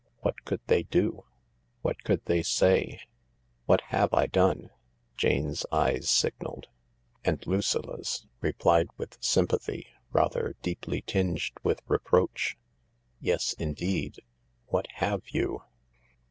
[0.21, 1.25] What could they do?
[1.83, 3.01] What could they say?"
[3.67, 4.71] What have I done?"
[5.15, 6.65] Jane's eyes signalled.
[7.23, 12.57] And Lucilla's replied with sympathy, rather deeplytinged with reproach:"
[13.19, 14.15] Yes, indeed,
[14.65, 15.61] what have you